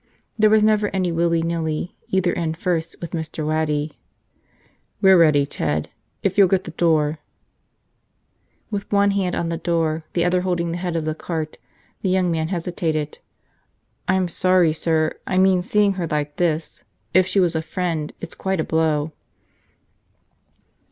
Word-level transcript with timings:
There 0.35 0.49
was 0.49 0.63
never 0.63 0.87
any 0.87 1.11
willy 1.11 1.43
nilly 1.43 1.95
either 2.07 2.33
end 2.33 2.57
first 2.57 2.95
with 3.01 3.11
Mr. 3.11 3.45
Waddy. 3.45 3.99
"We're 4.99 5.15
ready, 5.15 5.45
Ted. 5.45 5.91
If 6.23 6.39
you'll 6.39 6.47
get 6.47 6.63
the 6.63 6.71
door..." 6.71 7.19
With 8.71 8.91
one 8.91 9.11
hand 9.11 9.35
on 9.35 9.49
the 9.49 9.59
door, 9.59 10.03
the 10.13 10.25
other 10.25 10.41
holding 10.41 10.71
the 10.71 10.79
head 10.79 10.95
of 10.95 11.05
the 11.05 11.13
cart, 11.13 11.59
the 12.01 12.09
young 12.09 12.31
man 12.31 12.47
hesitated. 12.47 13.19
"I'm 14.07 14.27
sorry, 14.27 14.73
sir. 14.73 15.19
I 15.27 15.37
mean, 15.37 15.61
seeing 15.61 15.93
her 16.01 16.07
like 16.07 16.37
this, 16.37 16.83
if 17.13 17.27
she 17.27 17.39
was 17.39 17.55
a 17.55 17.61
friend, 17.61 18.11
it's 18.19 18.33
quite 18.33 18.59
a 18.59 18.63
blow." 18.63 19.11